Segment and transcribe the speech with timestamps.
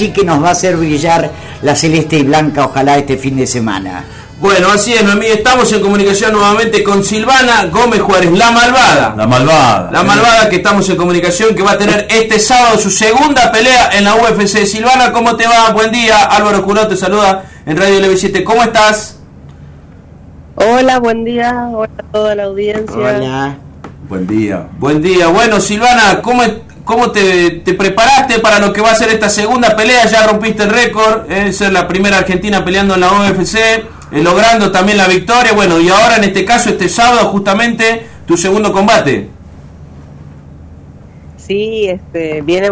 [0.00, 1.28] sí que nos va a hacer brillar
[1.60, 4.04] la celeste y blanca, ojalá este fin de semana.
[4.40, 5.26] Bueno, así es, Noemí.
[5.26, 9.14] Estamos en comunicación nuevamente con Silvana Gómez Juárez, la malvada.
[9.16, 9.90] La malvada.
[9.90, 13.90] La malvada que estamos en comunicación, que va a tener este sábado su segunda pelea
[13.92, 14.66] en la UFC.
[14.66, 15.72] Silvana, ¿cómo te va?
[15.72, 16.26] Buen día.
[16.26, 18.44] Álvaro Curó te saluda en Radio LB7.
[18.44, 19.18] ¿Cómo estás?
[20.54, 21.70] Hola, buen día.
[21.72, 22.96] Hola a toda la audiencia.
[22.96, 23.56] Hola.
[24.08, 24.68] Buen día.
[24.78, 25.26] Buen día.
[25.26, 26.44] Bueno, Silvana, ¿cómo,
[26.88, 30.06] cómo te, te preparaste para lo que va a ser esta segunda pelea?
[30.06, 33.84] Ya rompiste el récord, eh, ser la primera argentina peleando en la UFC, eh,
[34.22, 35.52] logrando también la victoria.
[35.52, 39.28] Bueno, y ahora en este caso, este sábado, justamente tu segundo combate.
[41.36, 42.70] Sí, este, viene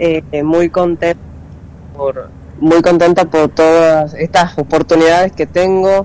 [0.00, 1.20] eh, muy contenta
[1.96, 6.04] por muy contenta por todas estas oportunidades que tengo.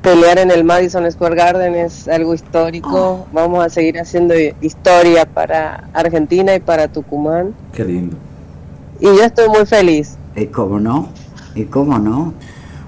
[0.00, 3.26] Eh, pelear en el Madison Square Garden es algo histórico.
[3.32, 7.54] Vamos a seguir haciendo historia para Argentina y para Tucumán.
[7.72, 8.16] Qué lindo.
[8.98, 10.16] Y yo estoy muy feliz.
[10.36, 11.08] ¿Y cómo no?
[11.54, 12.34] ¿Y cómo no?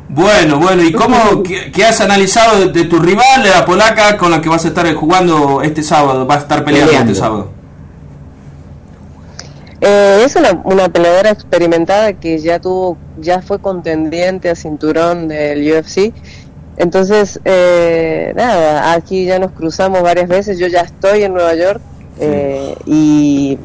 [0.08, 4.16] Bueno, bueno, ¿y cómo qué, qué has analizado de, de tu rival, de la polaca,
[4.16, 6.26] con la que vas a estar jugando este sábado?
[6.26, 7.12] Vas a estar peleando, Peleando.
[7.12, 7.48] este sábado.
[9.80, 15.60] Eh, es una, una peleadora experimentada que ya tuvo, ya fue contendiente a cinturón del
[15.72, 16.12] UFC.
[16.76, 20.58] Entonces, eh, nada, aquí ya nos cruzamos varias veces.
[20.58, 21.80] Yo ya estoy en Nueva York
[22.18, 23.58] eh, y,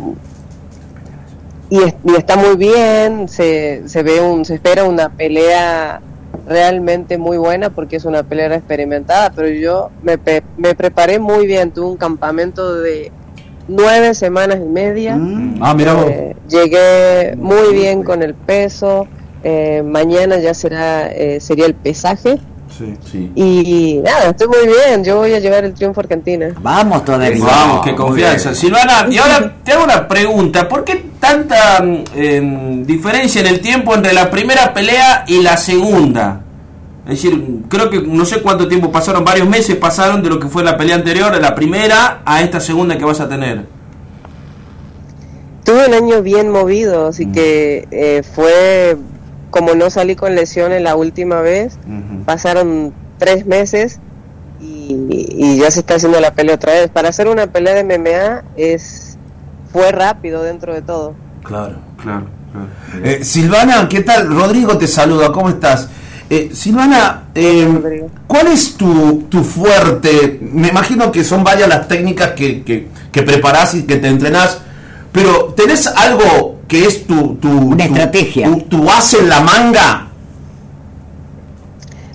[1.70, 3.28] y, es- y está muy bien.
[3.30, 6.02] Se, se ve un, se espera una pelea
[6.48, 9.32] realmente muy buena porque es una pelea experimentada.
[9.36, 10.18] Pero yo me,
[10.58, 11.72] me preparé muy bien.
[11.72, 13.12] Tuve un campamento de
[13.70, 15.16] nueve semanas y media.
[15.16, 15.96] Mm, Ah, mira.
[16.08, 19.08] Eh, llegué muy bien con el peso.
[19.44, 22.38] eh, mañana ya será eh, sería el pesaje
[22.76, 22.94] Sí.
[23.12, 23.32] sí.
[23.36, 25.04] y nada, estoy muy bien.
[25.04, 26.54] Yo voy a llevar el triunfo a Argentina.
[26.62, 27.44] Vamos todavía.
[27.44, 28.54] Vamos, qué confianza.
[28.54, 30.68] Silvana, y ahora te hago una pregunta.
[30.68, 35.58] ¿Por qué tanta mm, em, diferencia en el tiempo entre la primera pelea y la
[35.58, 36.42] segunda?
[37.08, 40.50] Es decir, creo que no sé cuánto tiempo pasaron, varios meses pasaron de lo que
[40.50, 43.66] fue la pelea anterior, de la primera a esta segunda que vas a tener.
[45.64, 48.98] Tuve un año bien movido, así que eh, fue
[49.50, 51.78] como no salí con lesiones la última vez.
[52.26, 54.00] Pasaron tres meses
[54.60, 56.90] y, y ya se está haciendo la pelea otra vez.
[56.90, 59.18] Para hacer una pelea de MMA es
[59.72, 61.16] fue rápido dentro de todo.
[61.44, 61.76] Claro.
[62.02, 62.68] Claro, claro.
[63.04, 64.28] Eh, Silvana, ¿qué tal?
[64.28, 65.90] Rodrigo te saluda, ¿cómo estás?
[66.30, 68.10] Eh, Silvana, eh, Rodrigo.
[68.28, 70.40] ¿cuál es tu, tu fuerte?
[70.42, 74.60] Me imagino que son varias las técnicas que, que, que preparás y que te entrenás,
[75.18, 78.48] pero ¿tenés algo que es tu, tu, Una tu- estrategia.
[78.50, 80.08] Tu, tu base en la manga?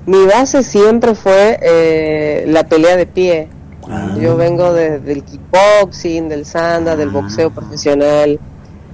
[0.06, 3.48] Mi base siempre fue eh, la pelea de pie.
[3.88, 4.14] Ah.
[4.20, 8.38] Yo vengo de- del kickboxing, del sanda, del boxeo profesional.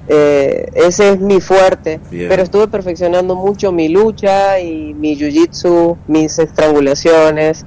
[0.08, 2.00] Eh, ese es mi fuerte.
[2.10, 2.28] Bien.
[2.28, 7.64] Pero estuve perfeccionando mucho mi lucha y mi jiu-jitsu, mis estrangulaciones.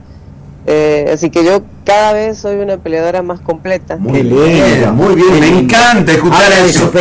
[0.68, 3.98] Eh, así que yo cada vez soy una peleadora más completa.
[3.98, 6.92] Muy bien, muy bien, me encanta escuchar eso.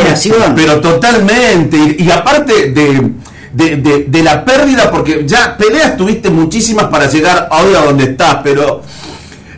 [0.55, 3.11] Pero totalmente, y, y aparte de,
[3.53, 8.05] de, de- de la pérdida, porque ya peleas tuviste muchísimas para llegar hoy a donde
[8.05, 8.81] estás, pero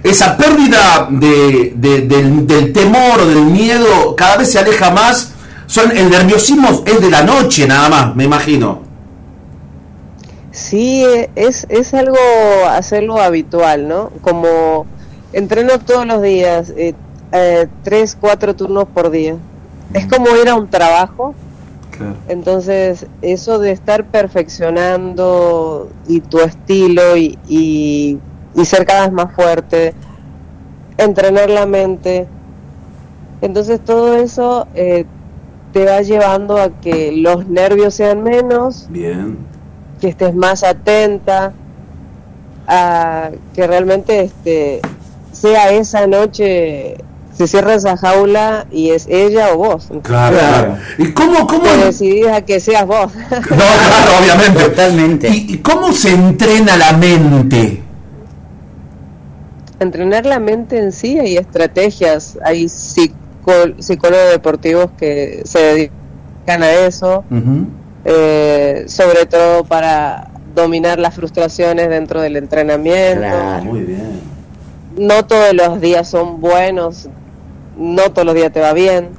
[0.03, 5.29] esa pérdida de, de- del, del temor o del miedo cada vez se aleja más.
[5.65, 8.82] Son, el nerviosismo es de la noche nada más, me imagino.
[10.53, 11.03] Sí,
[11.35, 12.15] es, es algo
[12.69, 14.11] hacerlo habitual, ¿no?
[14.21, 14.85] Como
[15.33, 16.93] entreno todos los días, eh,
[17.31, 19.35] eh, tres, cuatro turnos por día.
[19.93, 21.33] Es como ir a un trabajo,
[21.97, 22.15] Claro.
[22.27, 28.19] entonces eso de estar perfeccionando y tu estilo y, y,
[28.55, 29.93] y ser cada vez más fuerte,
[30.97, 32.27] entrenar la mente,
[33.41, 35.05] entonces todo eso eh,
[35.71, 39.37] te va llevando a que los nervios sean menos, Bien.
[40.03, 41.53] Que estés más atenta
[42.67, 44.81] a que realmente este
[45.31, 46.97] sea esa noche
[47.33, 50.77] se cierra esa jaula y es ella o vos Claro, claro.
[50.97, 54.63] ¿Y cómo, cómo, te decidís a que seas vos No, claro, obviamente.
[54.65, 55.29] Totalmente.
[55.29, 57.81] ¿Y, y cómo se entrena la mente?
[59.79, 67.23] entrenar la mente en sí hay estrategias hay psicólogos deportivos que se dedican a eso.
[68.05, 73.63] Eh, sobre todo para dominar las frustraciones dentro del entrenamiento Claro.
[73.65, 74.19] Muy bien.
[74.97, 77.07] no todos los días son buenos,
[77.77, 79.09] no todos los días te va bien.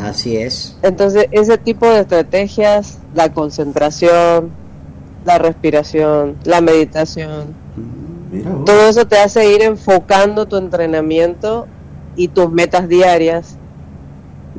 [0.00, 0.76] Así es.
[0.82, 4.50] Entonces, ese tipo de estrategias, la concentración,
[5.24, 7.54] la respiración, la meditación,
[8.32, 8.64] Mira vos.
[8.64, 11.68] todo eso te hace ir enfocando tu entrenamiento
[12.16, 13.56] y tus metas diarias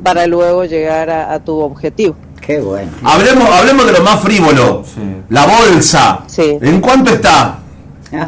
[0.02, 2.16] para luego llegar a, a tu objetivo.
[2.44, 2.90] Qué bueno.
[3.04, 4.84] Hablemos, hablemos de lo más frívolo.
[4.84, 5.00] Sí.
[5.28, 6.24] La bolsa.
[6.26, 6.58] Sí.
[6.60, 7.58] ¿En cuánto está?
[8.12, 8.18] La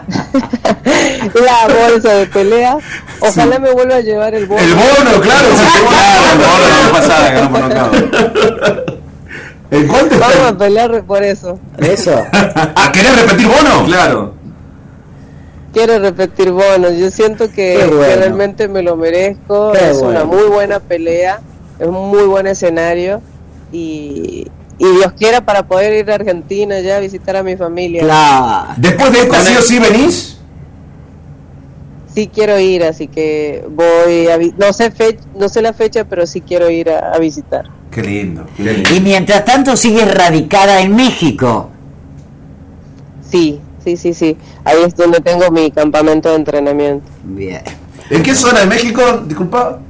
[1.69, 2.79] bolsa de pelea,
[3.21, 4.63] ojalá me vuelva a llevar el bono.
[4.63, 5.49] El bono, claro.
[6.35, 8.85] Claro, el la pasada.
[9.71, 11.59] ¿En cuánto Vamos a pelear por eso.
[11.79, 12.25] Eso.
[12.33, 13.85] ¿A querer repetir bono?
[13.87, 14.35] Claro.
[15.73, 16.97] Quiero repetir bonos.
[16.97, 18.01] Yo siento que, Qué bueno.
[18.01, 19.73] que realmente me lo merezco.
[19.73, 21.41] Qué es una muy buena pelea.
[21.79, 23.21] Es un muy buen escenario.
[23.75, 24.47] Y,
[24.79, 28.03] y Dios quiera para poder ir a Argentina ya a visitar a mi familia.
[28.03, 28.75] Claro.
[28.77, 30.39] Después de esta, sí o sí venís.
[32.15, 36.25] Sí quiero ir, así que voy a no sé fe- no sé la fecha, pero
[36.29, 37.65] sí quiero ir a, a visitar.
[37.91, 38.47] Qué lindo.
[38.57, 38.95] Qué lindo.
[38.95, 41.71] Y mientras tanto sigues radicada en México.
[43.29, 44.37] Sí, sí, sí, sí.
[44.65, 47.07] Ahí es donde tengo mi campamento de entrenamiento.
[47.25, 47.63] Bien.
[48.11, 49.03] ¿En qué zona de México?
[49.27, 49.81] Disculpa.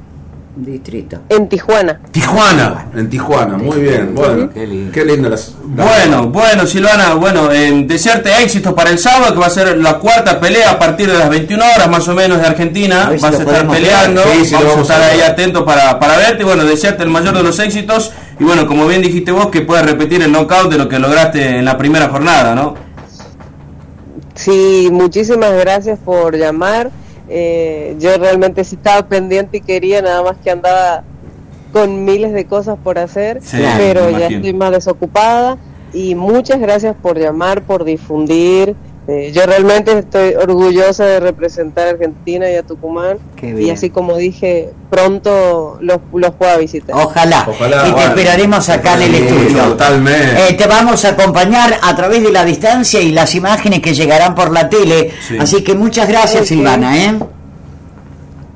[0.55, 1.19] Distrito.
[1.27, 1.99] En Tijuana.
[2.11, 2.87] Tijuana.
[2.95, 3.57] En Tijuana.
[3.57, 4.15] Muy bien.
[4.15, 4.49] Bueno.
[4.53, 4.91] Qué lindo.
[4.93, 5.53] Qué linda las.
[5.63, 9.99] Bueno, bueno, Silvana, bueno, eh, desearte éxitos para el sábado, que va a ser la
[9.99, 13.07] cuarta pelea a partir de las 21 horas más o menos de Argentina.
[13.07, 14.21] A si Vas a estar peleando.
[14.43, 16.43] Sí, vamos a estar a ahí atentos para, para verte.
[16.43, 18.13] Y bueno, desearte el mayor de los éxitos.
[18.39, 21.57] Y bueno, como bien dijiste vos, que puedas repetir el knockout de lo que lograste
[21.57, 22.75] en la primera jornada, ¿no?
[24.35, 26.91] Sí, muchísimas gracias por llamar.
[27.27, 31.03] Eh, yo realmente sí estaba pendiente y quería, nada más que andaba
[31.71, 35.57] con miles de cosas por hacer, Sí, pero ya estoy más desocupada.
[35.93, 38.75] Y muchas gracias por llamar, por difundir.
[39.07, 43.17] Eh, yo realmente estoy orgullosa de representar a Argentina y a Tucumán.
[43.35, 46.95] Qué Y así como dije, pronto los, los pueda visitar.
[46.95, 47.45] Ojalá.
[47.47, 48.09] Ojalá, y te bueno.
[48.09, 49.63] esperaremos acá en el Sí, estudio.
[49.63, 50.49] totalmente.
[50.49, 54.33] Eh, te vamos a acompañar a través de la distancia y las imágenes que llegarán
[54.33, 55.11] por la tele.
[55.27, 55.37] Sí.
[55.39, 56.47] Así que muchas gracias.
[56.47, 56.97] Silvana.
[57.05, 57.19] ¿eh?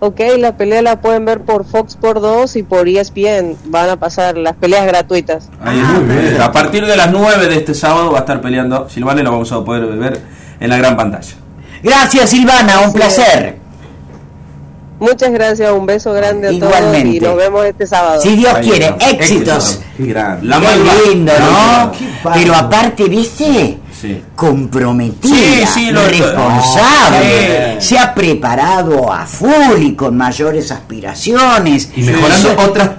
[0.02, 3.56] Ok, la pelea la pueden ver por Fox por 2 y por ESPN.
[3.66, 5.50] Van a pasar las peleas gratuitas.
[5.62, 6.00] Ahí Ah, está.
[6.00, 6.42] muy bien.
[6.42, 9.32] A partir de las 9 de este sábado va a estar peleando Silvana y lo
[9.32, 11.34] vamos a poder ver en la gran pantalla.
[11.84, 12.80] Gracias, Silvana.
[12.82, 13.58] Un placer.
[15.00, 17.16] Muchas gracias, un beso grande a todos Igualmente.
[17.16, 18.20] y nos vemos este sábado.
[18.22, 19.80] Si Dios Ahí quiere, éxitos.
[19.96, 20.46] Qué grande.
[20.46, 21.92] La Qué lindo, ¿no?
[21.94, 22.06] Qué.
[22.34, 23.78] Pero aparte, ¿viste?
[23.98, 24.22] Sí.
[24.36, 31.90] Comprometida, Sí, sí, lo- responsable, No, se ha preparado a full y con mayores aspiraciones.
[31.96, 32.56] Y mejorando Sí.
[32.70, 32.90] otras